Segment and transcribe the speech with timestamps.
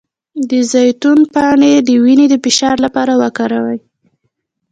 [0.49, 3.79] د زیتون پاڼې د وینې د فشار لپاره وکاروئ